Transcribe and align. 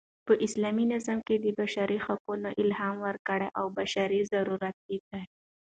په 0.27 0.33
اسلامي 0.45 0.85
نظام 0.93 1.19
کښي 1.27 1.37
د 1.41 1.47
بشر 1.59 1.89
حقونه 2.05 2.49
الهي 2.61 2.91
ورکړه 3.05 3.47
او 3.59 3.65
بشري 3.79 4.21
ضرورت 4.33 4.75
دئ. 4.87 4.99